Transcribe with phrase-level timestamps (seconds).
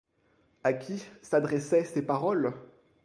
[0.63, 2.53] À qui s’adressaient ces paroles?